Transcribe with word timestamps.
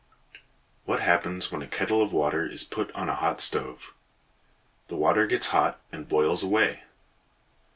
What 0.85 1.01
happens 1.01 1.51
when 1.51 1.61
a 1.61 1.67
kettle 1.67 2.01
of 2.01 2.11
water 2.11 2.43
is 2.43 2.63
put 2.63 2.91
on 2.95 3.07
a 3.07 3.13
hot 3.13 3.39
stove? 3.39 3.93
The 4.87 4.95
water 4.97 5.27
gets 5.27 5.49
hot 5.53 5.79
and 5.91 6.09
boils 6.09 6.41
away. 6.41 6.81